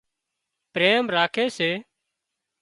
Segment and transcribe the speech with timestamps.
[0.73, 1.69] پريم راکي سي